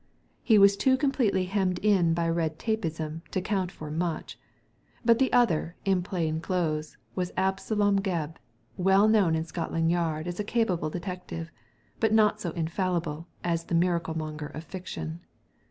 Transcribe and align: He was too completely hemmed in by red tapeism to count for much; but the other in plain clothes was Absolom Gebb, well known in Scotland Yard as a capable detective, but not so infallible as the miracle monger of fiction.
He 0.41 0.57
was 0.57 0.75
too 0.75 0.97
completely 0.97 1.45
hemmed 1.45 1.77
in 1.85 2.15
by 2.15 2.27
red 2.27 2.57
tapeism 2.57 3.21
to 3.29 3.39
count 3.39 3.71
for 3.71 3.91
much; 3.91 4.39
but 5.05 5.19
the 5.19 5.31
other 5.31 5.75
in 5.85 6.01
plain 6.01 6.41
clothes 6.41 6.97
was 7.13 7.31
Absolom 7.37 7.99
Gebb, 8.01 8.37
well 8.77 9.07
known 9.07 9.35
in 9.35 9.43
Scotland 9.45 9.91
Yard 9.91 10.25
as 10.27 10.39
a 10.39 10.43
capable 10.43 10.89
detective, 10.89 11.51
but 11.99 12.11
not 12.11 12.41
so 12.41 12.49
infallible 12.53 13.27
as 13.43 13.65
the 13.65 13.75
miracle 13.75 14.17
monger 14.17 14.47
of 14.47 14.63
fiction. 14.63 15.19